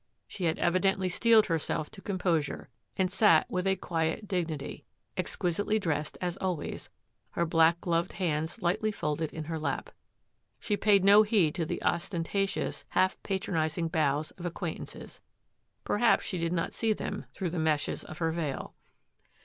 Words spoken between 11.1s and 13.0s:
heed to the ostentatious,